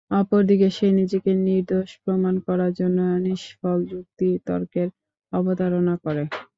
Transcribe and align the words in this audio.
অপরদিকে 0.11 0.67
সে 0.71 0.87
নিজেকে 0.99 1.31
নির্দোষ 1.45 1.89
প্রমাণ 2.03 2.35
করার 2.47 2.71
জন্যে 2.79 3.05
নিষ্ফল 3.25 3.79
যুক্তি-তর্কের 3.91 4.87
অবতারণা 5.33 5.95
করে। 6.03 6.23